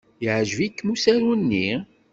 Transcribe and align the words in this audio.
Yeɛjeb-ikem 0.23 0.87
usaru-nni? 0.93 1.69